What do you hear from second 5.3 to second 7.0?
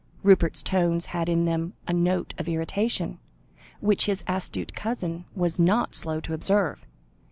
was not slow to observe.